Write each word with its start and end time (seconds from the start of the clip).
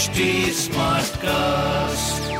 HD 0.00 0.20
cast 1.16 2.32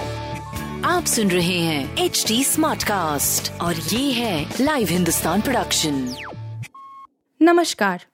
आप 0.87 1.05
सुन 1.05 1.31
रहे 1.31 1.59
हैं 1.59 1.97
एच 1.97 2.25
डी 2.29 2.45
स्मार्ट 2.45 2.83
कास्ट 2.83 3.61
और 3.61 3.75
ये 3.75 4.13
है 4.13 4.55
लाइव 4.61 4.89
हिंदुस्तान 4.89 5.41
प्रोडक्शन 5.41 6.15
नमस्कार 7.43 8.05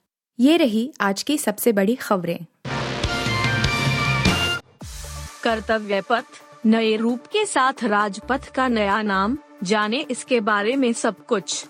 ये 0.40 0.56
रही 0.56 0.92
आज 1.00 1.22
की 1.22 1.38
सबसे 1.38 1.72
बड़ी 1.72 1.94
खबरें। 1.94 2.38
कर्तव्य 5.42 6.00
पथ 6.00 6.24
नए 6.66 6.96
रूप 6.96 7.26
के 7.26 7.46
साथ 7.46 7.84
राजपथ 7.84 8.50
का 8.54 8.68
नया 8.68 9.02
नाम 9.02 9.38
जाने 9.62 10.06
इसके 10.10 10.40
बारे 10.40 10.76
में 10.76 10.92
सब 10.92 11.26
कुछ। 11.26 11.66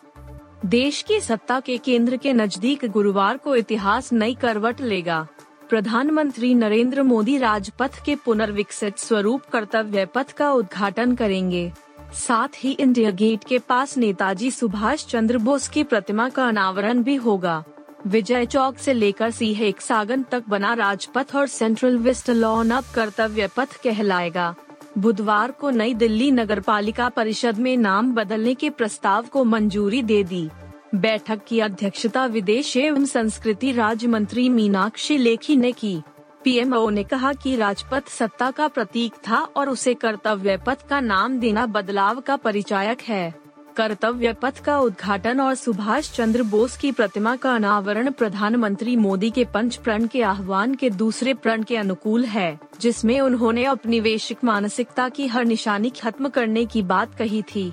देश 0.66 1.02
की 1.02 1.20
सत्ता 1.20 1.60
के 1.60 1.78
केंद्र 1.78 2.16
के 2.16 2.32
नज़दीक 2.32 2.84
गुरुवार 2.84 3.36
को 3.36 3.56
इतिहास 3.56 4.12
नई 4.12 4.34
करवट 4.34 4.80
लेगा। 4.80 5.26
प्रधानमंत्री 5.68 6.54
नरेंद्र 6.54 7.02
मोदी 7.02 7.36
राजपथ 7.38 8.04
के 8.04 8.14
पुनर्विकसित 8.16 8.98
स्वरूप 8.98 9.42
कर्तव्य 9.52 10.04
पथ 10.06 10.32
का 10.32 10.50
उद्घाटन 10.52 11.14
करेंगे। 11.14 11.72
साथ 12.14 12.48
ही 12.56 12.70
इंडिया 12.70 13.10
गेट 13.10 13.44
के 13.44 13.58
पास 13.58 13.96
नेताजी 13.96 14.50
सुभाष 14.50 15.04
चंद्र 15.06 15.38
बोस 15.38 15.68
की 15.68 15.82
प्रतिमा 15.84 16.28
का 16.28 16.46
अनावरण 16.48 17.02
भी 17.02 17.14
होगा। 17.14 17.64
विजय 18.06 18.46
चौक 18.46 18.78
से 18.78 18.92
लेकर 18.92 19.30
सीहेक 19.30 19.80
सागन 19.80 20.22
तक 20.22 20.44
बना 20.48 20.74
राजपथ 20.74 21.34
और 21.36 21.46
सेंट्रल 21.46 21.98
वेस्ट 21.98 22.30
लॉन 22.30 22.70
अब 22.70 22.84
कर्तव्य 22.94 23.48
पथ 23.56 23.76
कहलाएगा। 23.82 24.54
बुधवार 24.98 25.50
को 25.50 25.70
नई 25.70 25.94
दिल्ली 25.94 26.30
नगर 26.30 26.60
पालिका 26.60 27.08
परिषद 27.08 27.58
में 27.58 27.76
नाम 27.76 28.14
बदलने 28.14 28.54
के 28.54 28.70
प्रस्ताव 28.70 29.26
को 29.26 29.44
मंजूरी 29.44 30.02
दे 30.02 30.22
दी। 30.24 30.48
बैठक 30.94 31.40
की 31.48 31.60
अध्यक्षता 31.60 32.26
विदेश 32.26 32.76
एवं 32.76 33.04
संस्कृति 33.04 33.72
राज्य 33.72 34.06
मंत्री 34.06 34.48
मीनाक्षी 34.48 35.16
लेखी 35.18 35.56
ने 35.56 35.72
की। 35.72 36.02
पीएमओ 36.44 36.90
ने 36.90 37.04
कहा 37.04 37.32
कि 37.32 37.56
राजपथ 37.56 38.08
सत्ता 38.08 38.50
का 38.50 38.68
प्रतीक 38.68 39.12
था 39.28 39.36
और 39.36 39.68
उसे 39.68 39.94
कर्तव्य 39.94 40.56
पथ 40.56 40.88
का 40.88 41.00
नाम 41.00 41.38
देना 41.38 41.66
बदलाव 41.66 42.20
का 42.20 42.36
परिचायक 42.36 43.00
है। 43.00 43.34
कर्तव्य 43.76 44.32
पथ 44.32 44.60
का 44.64 44.78
उद्घाटन 44.78 45.40
और 45.40 45.54
सुभाष 45.54 46.12
चंद्र 46.12 46.42
बोस 46.42 46.76
की 46.76 46.92
प्रतिमा 46.92 47.36
का 47.36 47.54
अनावरण 47.54 48.10
प्रधानमंत्री 48.10 48.96
मोदी 48.96 49.30
के 49.30 49.44
पंच 49.44 49.76
प्रण 49.76 50.06
के 50.06 50.22
आह्वान 50.22 50.74
के 50.74 50.90
दूसरे 50.90 51.34
प्रण 51.34 51.62
के 51.62 51.76
अनुकूल 51.76 52.24
है, 52.24 52.58
जिसमें 52.80 53.20
उन्होंने 53.20 53.64
अपनी 53.64 54.00
वैश्विक 54.00 54.44
मानसिकता 54.44 55.08
की 55.08 55.26
हर 55.26 55.44
निशानी 55.44 55.90
खत्म 55.90 56.28
करने 56.28 56.66
की 56.66 56.82
बात 56.82 57.14
कही 57.14 57.42
थी। 57.42 57.72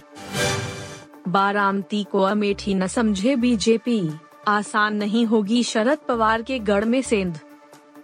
बारामती 1.34 2.04
को 2.04 2.22
अमेठी 2.22 2.74
न 2.74 2.88
समझे 2.88 3.36
बीजेपी। 3.36 4.10
आसान 4.48 4.96
नहीं 4.96 5.26
होगी 5.26 5.64
शरद 5.64 5.98
पवार 5.98 6.42
के 6.42 6.60
गढ़ 6.60 6.86
में 6.86 7.02
सेंध। 7.02 7.40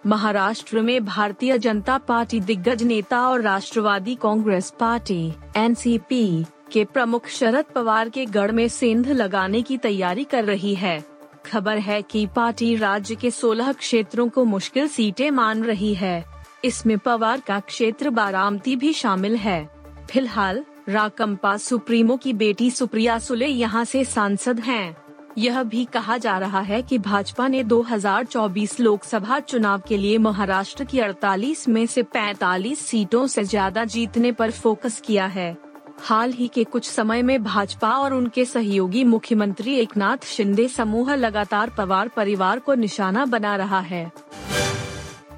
महाराष्ट्र 0.06 0.82
में 0.82 1.06
भारतीय 1.06 1.58
जनता 1.58 1.98
पार्टी 1.98 2.40
दिग्गज 2.40 2.84
नेता 2.84 3.28
और 3.28 3.42
राष्ट्रवादी 3.42 4.16
कांग्रेस 4.16 4.74
पार्टी, 4.80 5.34
एनसीपी, 5.58 6.46
के 6.72 6.86
प्रमुख 6.86 7.28
शरद 7.28 7.66
पवार 7.66 8.10
के 8.10 8.26
गढ़ 8.26 8.52
में 8.52 8.68
सेंध 8.68 9.08
लगाने 9.08 9.62
की 9.62 9.78
तैयारी 9.78 10.24
कर 10.24 10.44
रही 10.44 10.76
है। 10.76 11.04
खबर 11.46 11.78
है 11.78 12.02
कि 12.02 12.28
पार्टी 12.36 12.76
राज्य 12.76 13.16
के 13.16 13.32
16 13.32 13.72
क्षेत्रों 13.72 14.30
को 14.30 14.46
मुश्किल 14.46 14.88
सीटें 14.88 15.32
मान 15.32 15.64
रही 15.64 15.94
है। 15.94 16.26
इसमें 16.66 16.98
पवार 16.98 17.42
का 17.48 17.60
क्षेत्र 17.60 18.10
बारामती 18.10 18.76
भी 18.76 18.94
शामिल 18.94 19.36
है। 19.36 19.70
फ़िलहाल 20.12 20.66
राकंपा 20.90 21.56
सुप्रीमो 21.58 22.16
की 22.18 22.32
बेटी 22.34 22.70
सुप्रिया 22.72 23.18
सुले 23.20 23.48
यहाँ 23.48 23.84
से 23.86 24.04
सांसद 24.06 24.60
हैं। 24.60 24.96
यह 25.38 25.62
भी 25.64 25.84
कहा 25.86 26.18
जा 26.18 26.38
रहा 26.38 26.60
है 26.60 26.82
कि 26.82 26.98
भाजपा 26.98 27.48
ने 27.48 27.64
2024 27.64 28.80
लोकसभा 28.80 29.40
चुनाव 29.40 29.82
के 29.88 29.98
लिए 29.98 30.18
महाराष्ट्र 30.18 30.84
की 30.84 31.00
48 31.00 31.68
में 31.68 31.86
से 31.86 32.04
45 32.16 32.76
सीटों 32.76 33.26
से 33.28 33.44
ज़्यादा 33.44 33.84
जीतने 33.86 34.32
पर 34.32 34.52
फोकस 34.52 35.00
किया 35.06 35.26
है 35.28 35.56
हाल 36.02 36.32
ही 36.32 36.48
के 36.48 36.64
कुछ 36.64 36.90
समय 36.90 37.22
में 37.22 37.44
भाजपा 37.44 37.92
और 37.92 38.14
उनके 38.14 38.46
सहयोगी 38.46 39.04
मुख्यमंत्री 39.04 39.76
एकनाथ 39.76 40.26
शिंदे 40.26 40.68
समूह 40.68 41.14
लगातार 41.16 41.70
पवार 41.70 42.08
परिवार 42.08 42.60
को 42.60 42.76
निशाना 42.76 43.26
बना 43.26 43.56
रहा 43.56 43.80
है 43.80 44.12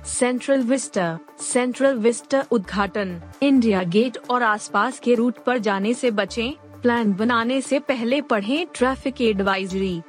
सेंट्रल 0.05 0.61
विस्टा 0.61 1.19
सेंट्रल 1.39 1.95
विस्टा 1.95 2.43
उद्घाटन 2.51 3.21
इंडिया 3.43 3.83
गेट 3.83 4.17
और 4.29 4.43
आसपास 4.43 4.99
के 4.99 5.15
रूट 5.15 5.37
पर 5.37 5.57
जाने 5.57 5.93
से 5.93 6.11
बचें, 6.11 6.51
प्लान 6.81 7.13
बनाने 7.13 7.61
से 7.61 7.79
पहले 7.79 8.21
पढ़ें 8.21 8.67
ट्रैफ़िक 8.75 9.21
एडवाइजरी 9.21 10.01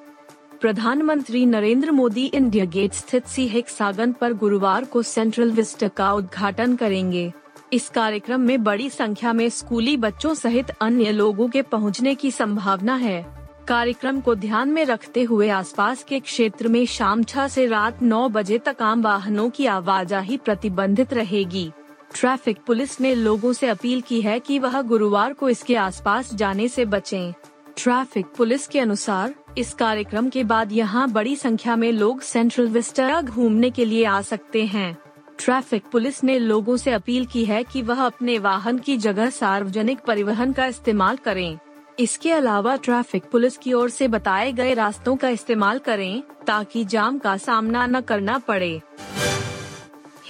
प्रधानमंत्री 0.60 1.46
नरेंद्र 1.46 1.90
मोदी 1.90 2.24
इंडिया 2.26 2.64
गेट 2.64 2.92
स्थित 2.92 3.26
सी 3.26 3.64
सागन 3.68 4.12
पर 4.12 4.32
गुरुवार 4.32 4.84
को 4.84 5.02
सेंट्रल 5.02 5.50
विस्टा 5.50 5.88
का 5.88 6.12
उद्घाटन 6.12 6.76
करेंगे। 6.76 7.32
इस 7.72 7.88
कार्यक्रम 7.88 8.40
में 8.40 8.64
बड़ी 8.64 8.90
संख्या 8.90 9.32
में 9.32 9.48
स्कूली 9.48 9.96
बच्चों 9.96 10.34
सहित 10.34 10.70
अन्य 10.70 11.12
लोगों 11.12 11.48
के 11.48 11.62
पहुँचने 11.62 12.14
की 12.14 12.30
संभावना 12.30 12.94
है। 12.94 13.41
कार्यक्रम 13.68 14.20
को 14.20 14.34
ध्यान 14.34 14.68
में 14.68 14.84
रखते 14.84 15.22
हुए 15.22 15.48
आसपास 15.48 16.04
के 16.04 16.20
क्षेत्र 16.20 16.68
में 16.68 16.86
शाम 16.86 17.22
छह 17.22 17.48
से 17.48 17.66
रात 17.66 18.02
नौ 18.02 18.28
बजे 18.28 18.58
तक 18.58 18.76
आम 18.82 19.02
वाहनों 19.02 19.50
की 19.50 19.66
आवाजाही 19.66 20.36
प्रतिबंधित 20.36 21.12
रहेगी। 21.12 21.72
ट्रैफ़िक 22.14 22.58
पुलिस 22.66 23.00
ने 23.00 23.14
लोगों 23.14 23.52
से 23.52 23.68
अपील 23.68 24.00
की 24.00 24.20
है 24.20 24.40
कि 24.40 24.58
वह 24.58 24.82
गुरुवार 24.82 25.32
को 25.32 25.48
इसके 25.48 25.76
आसपास 25.76 26.34
जाने 26.34 26.68
से 26.68 26.84
बचें। 26.84 27.32
ट्रैफ़िक 27.76 28.26
पुलिस 28.36 28.66
के 28.66 28.80
अनुसार, 28.80 29.34
इस 29.58 29.74
कार्यक्रम 29.74 30.28
के 30.28 30.44
बाद 30.44 30.72
यहाँ 30.72 31.10
बड़ी 31.10 31.36
संख्या 31.36 31.76
में 31.76 31.92
लोग 31.92 32.20
सेंट्रल 32.20 32.68
विस्टा 32.68 33.22
घूमने 33.22 33.70
के 33.70 33.84
लिए 33.84 34.04
आ 34.04 34.22
सकते 34.22 34.66
हैं। 34.66 34.96
ट्रैफ़िक 35.38 35.82
पुलिस 35.92 36.24
ने 36.24 36.38
लोगों 36.38 36.76
से 36.76 36.90
अपील 36.90 37.26
की 37.26 37.44
है 37.44 37.64
कि 37.64 37.82
वह 37.82 38.02
अपने 38.02 38.38
वाहन 38.38 38.78
की 38.78 38.96
जगह 38.96 39.30
सार्वजनिक 39.30 40.00
परिवहन 40.00 40.52
का 40.52 40.66
इस्तेमाल 40.66 41.16
करें। 41.16 41.58
इसके 42.02 42.30
अलावा 42.32 42.76
ट्रैफ़िक 42.76 43.24
पुलिस 43.32 43.56
की 43.56 43.72
ओर 43.72 43.90
से 43.90 44.06
बताए 44.08 44.52
गए 44.52 44.74
रास्तों 44.74 45.16
का 45.16 45.28
इस्तेमाल 45.28 45.78
करें 45.78 46.22
ताकि 46.46 46.84
जाम 46.84 47.18
का 47.18 47.36
सामना 47.36 47.86
न 47.86 48.00
करना 48.00 48.38
पड़े। 48.38 48.80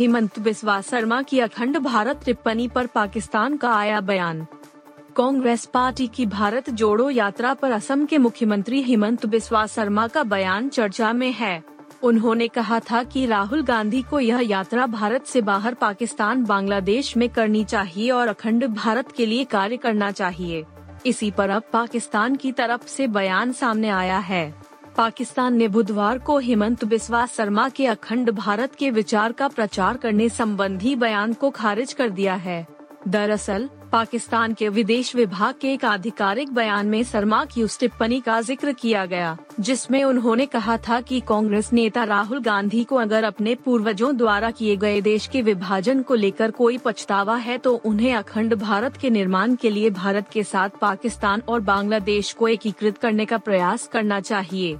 हेमंत 0.01 0.39
बिस्वा 0.39 0.81
शर्मा 0.81 1.23
की 1.23 1.41
अखंड 1.41 1.79
भारत 1.79 2.21
टिप्पणी 2.25 2.69
पर 2.69 2.87
पाकिस्तान 2.87 3.57
का 3.57 3.73
आया 3.73 4.01
बयान। 4.01 4.47
कांग्रेस 5.17 5.65
पार्टी 5.65 6.07
की 6.07 6.27
भारत 6.27 6.71
जोड़ो 6.71 7.09
यात्रा 7.11 7.55
पर 7.55 7.73
असम 7.73 8.05
के 8.07 8.19
मुख्यमंत्री 8.19 8.83
हेमंत 8.83 9.27
बिस्वा 9.27 9.67
शर्मा 9.67 10.07
का 10.09 10.23
बयान 10.23 10.69
चर्चा 10.69 11.13
में 11.13 11.33
है। 11.33 11.63
उन्होंने 12.03 12.49
कहा 12.49 12.81
था 12.81 13.03
कि 13.05 13.25
राहुल 13.27 13.63
गांधी 13.63 14.03
को 14.03 14.21
यह 14.21 14.41
यात्रा 14.41 14.87
भारत 14.87 15.27
से 15.27 15.41
बाहर 15.41 15.75
पाकिस्तान, 15.75 16.45
बांग्लादेश 16.45 17.17
में 17.17 17.29
करनी 17.29 17.65
चाहिए 17.65 18.11
और 18.11 18.29
अखंड 18.29 18.67
भारत 18.67 19.13
के 19.13 19.27
लिए 19.27 19.45
कार्य 19.45 19.77
करना 19.77 20.11
चाहिए। 20.11 20.65
इसी 21.07 21.31
पर 21.31 21.51
अब 21.51 21.63
पाकिस्तान 21.73 22.37
की 22.37 22.53
तरफ़ 22.53 22.87
से 22.87 23.07
बयान 23.07 23.53
सामने 23.53 23.89
आया 23.89 24.19
है। 24.19 24.55
पाकिस्तान 24.97 25.55
ने 25.55 25.69
बुधवार 25.69 26.19
को 26.19 26.39
हेमंत 26.39 26.85
बिस्वा 26.85 27.27
शर्मा 27.27 27.69
के 27.69 27.87
अखंड 27.87 28.31
भारत 28.31 28.75
के 28.75 28.91
विचार 28.91 29.33
का 29.33 29.49
प्रचार 29.49 29.97
करने 29.97 30.29
संबंधी 30.29 30.95
बयान 30.97 31.33
को 31.33 31.51
खारिज 31.51 31.93
कर 31.93 32.11
दिया 32.11 32.35
है। 32.35 32.67
दरअसल 33.09 33.69
पाकिस्तान 33.93 34.53
के 34.55 34.69
विदेश 34.69 35.15
विभाग 35.17 35.55
के 35.61 35.73
एक 35.73 35.85
आधिकारिक 35.85 36.53
बयान 36.55 36.87
में 36.87 37.03
शर्मा 37.05 37.45
की 37.45 37.63
उस 37.63 37.79
टिप्पणी 37.81 38.21
का 38.21 38.41
ज़िक्र 38.41 38.73
किया 38.73 39.05
गया, 39.07 39.37
जिसमें 39.61 40.03
उन्होंने 40.05 40.47
कहा 40.47 40.77
था 40.79 41.01
कि 41.01 41.21
कांग्रेस 41.21 41.73
नेता 41.73 42.05
राहुल 42.05 42.41
गांधी 42.43 42.83
को 42.85 42.97
अगर 42.97 43.25
अपने 43.25 43.55
पूर्वजों 43.55 44.17
द्वारा 44.17 44.51
किए 44.51 44.77
गए 44.77 45.01
देश 45.01 45.27
के 45.27 45.43
विभाजन 45.43 46.03
को 46.03 46.15
लेकर 46.15 46.51
कोई 46.51 46.79
पछतावा 46.79 47.37
है 47.37 47.59
तो 47.59 47.75
उन्हें 47.77 48.15
अखंड 48.15 48.55
भारत 48.55 48.97
के 48.97 49.11
निर्माण 49.11 49.55
के 49.55 49.71
लिए 49.71 49.91
भारत 49.93 50.31
के 50.33 50.45
साथ 50.45 50.81
पाकिस्तान 50.81 51.43
और 51.49 51.61
बांग्लादेश 51.63 52.33
को 52.33 52.49
एकीकृत 52.49 52.99
करने 52.99 53.25
का 53.25 53.39
प्रयास 53.39 53.87
करना 53.93 54.21
चाहिए। 54.23 54.79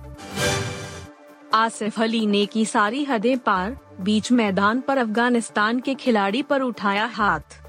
आसिफ 1.55 2.01
अली 2.01 2.27
ने 2.27 2.47
की 2.47 2.65
सारी 2.67 3.05
हदें 3.05 3.37
पार, 3.39 3.77
बीच 4.01 4.33
मैदान 4.33 4.81
पर 4.81 4.99
अफ़गानिस्तान 4.99 5.81
के 5.81 5.95
खिलाड़ी 5.95 6.43
पर 6.43 6.63
उठाया 6.63 7.11
हाथ। 7.15 7.61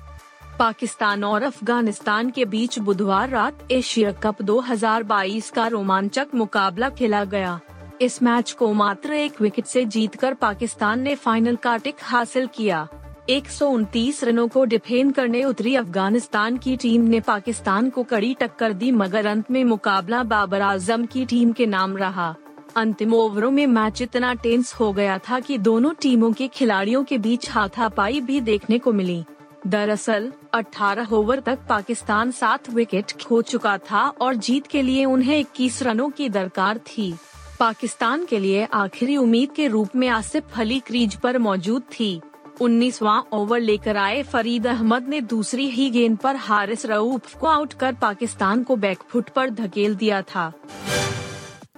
पाकिस्तान 0.60 1.24
और 1.24 1.44
अफ़गानिस्तान 1.44 2.30
के 2.30 2.46
बीच 2.46 2.78
बुधवार 2.80 3.30
रात 3.30 3.72
एशिया 3.72 4.12
कप 4.12 4.42
2022 4.42 5.50
का 5.50 5.68
रोमांचक 5.68 6.28
मुकाबला 6.36 6.90
खेला 6.90 7.24
गया। 7.26 7.60
इस 8.02 8.22
मैच 8.24 8.52
को 8.52 8.72
मात्र 8.74 9.14
एक 9.14 9.42
विकेट 9.42 9.66
से 9.66 9.86
जीतकर 9.86 10.34
पाकिस्तान 10.34 11.00
ने 11.00 11.16
फाइनल 11.16 11.56
का 11.56 11.78
टिक 11.78 11.96
हासिल 12.02 12.48
किया। 12.48 12.88
एक 13.30 13.50
सौ 13.50 13.70
उनतीस 13.70 14.24
रनों 14.24 14.48
को 14.48 14.66
डिफेंड 14.66 15.14
करने 15.14 15.44
उतरी 15.44 15.76
अफ़गानिस्तान 15.76 16.58
की 16.58 16.76
टीम 16.78 17.02
ने 17.02 17.20
पाकिस्तान 17.20 17.90
को 17.90 18.04
कड़ी 18.04 18.34
टक्कर 18.34 18.74
दी, 18.74 18.92
मगर 18.92 19.26
अंत 19.26 19.52
में 19.52 19.64
मुकाबला 19.64 20.24
बाबर 20.24 20.62
आज़म 20.62 21.06
की 21.06 21.26
टीम 21.26 21.52
के 21.52 21.66
नाम 21.66 21.98
रहा। 21.98 22.36
अंतिम 22.76 23.14
ओवरों 23.14 23.52
में 23.52 23.66
मैच 23.68 24.02
इतना 24.02 24.34
टेंस 24.34 24.74
हो 24.74 24.94
गया 24.94 25.18
था 25.18 25.40
कि 25.40 25.58
दोनों 25.58 25.94
टीमों 26.02 26.32
के 26.32 26.48
खिलाड़ियों 26.48 27.04
के 27.04 27.18
बीच 27.18 27.50
हाथापाई 27.52 28.22
भी 28.22 28.40
देखने 28.42 28.80
को 28.80 28.94
मिली। 28.94 29.24
दरअसल 29.68 30.32
18 30.54 31.14
ओवर 31.14 31.40
तक 31.40 31.60
पाकिस्तान 31.70 32.32
सात 32.32 32.70
विकेट 32.70 33.12
खो 33.24 33.42
चुका 33.42 33.78
था 33.78 34.08
और 34.08 34.36
जीत 34.36 34.68
के 34.68 34.82
लिए 34.82 35.06
उन्हें 35.06 35.40
21 35.40 35.84
रनों 35.84 36.10
की 36.10 36.30
दरकार 36.30 36.78
थी। 36.78 37.16
पाकिस्तान 37.60 38.26
के 38.26 38.40
लिए 38.40 38.68
आखिरी 38.74 39.18
उम्मीद 39.18 39.52
के 39.52 39.68
रूप 39.68 39.96
में 39.96 40.08
आसिफ 40.08 40.44
अली 40.58 40.80
क्रीज 40.80 41.16
पर 41.16 41.38
मौजूद 41.38 41.82
थी। 41.82 42.22
उन्नीसवा 42.62 43.24
ओवर 43.34 43.60
लेकर 43.60 43.98
आए 43.98 44.24
फरीद 44.24 44.68
अहमद 44.68 45.08
ने 45.08 45.22
दूसरी 45.22 45.70
ही 45.70 45.90
गेंद 45.90 46.18
पर 46.18 46.36
हारिस 46.36 46.86
रऊफ 46.86 47.36
को 47.36 47.48
आउट 47.48 47.74
कर 47.74 47.94
पाकिस्तान 47.94 48.64
को 48.64 48.76
बैकफुट 48.76 49.30
पर 49.30 49.50
धकेल 49.50 49.96
दिया 49.96 50.22
था। 50.22 50.54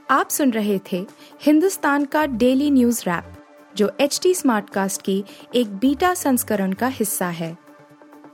आप 0.09 0.29
सुन 0.29 0.51
रहे 0.51 0.79
थे 0.91 1.05
हिंदुस्तान 1.41 2.05
का 2.05 2.25
डेली 2.25 2.71
न्यूज़ 2.71 3.01
रैप, 3.01 3.33
जो 3.75 3.91
एच 3.99 4.19
टी 4.23 4.33
स्मार्टकास्ट 4.33 5.01
की 5.01 5.23
एक 5.55 5.75
बीटा 5.75 6.13
संस्करण 6.13 6.73
का 6.73 6.87
हिस्सा 6.87 7.27
है। 7.27 7.64